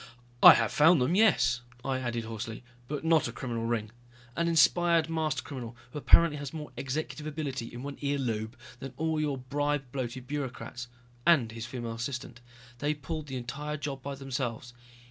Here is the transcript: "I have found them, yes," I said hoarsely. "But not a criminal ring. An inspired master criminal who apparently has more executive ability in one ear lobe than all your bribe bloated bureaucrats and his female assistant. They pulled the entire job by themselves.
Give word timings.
"I 0.41 0.55
have 0.55 0.71
found 0.71 0.99
them, 0.99 1.13
yes," 1.13 1.61
I 1.85 2.01
said 2.01 2.23
hoarsely. 2.23 2.63
"But 2.87 3.03
not 3.05 3.27
a 3.27 3.31
criminal 3.31 3.67
ring. 3.67 3.91
An 4.35 4.47
inspired 4.47 5.09
master 5.11 5.43
criminal 5.43 5.77
who 5.91 5.99
apparently 5.99 6.37
has 6.39 6.53
more 6.55 6.71
executive 6.75 7.27
ability 7.27 7.67
in 7.71 7.83
one 7.83 7.99
ear 8.01 8.17
lobe 8.17 8.57
than 8.79 8.95
all 8.97 9.21
your 9.21 9.37
bribe 9.37 9.83
bloated 9.91 10.25
bureaucrats 10.25 10.87
and 11.23 11.51
his 11.51 11.67
female 11.67 11.93
assistant. 11.93 12.41
They 12.79 12.95
pulled 12.95 13.27
the 13.27 13.37
entire 13.37 13.77
job 13.77 14.01
by 14.01 14.15
themselves. 14.15 14.73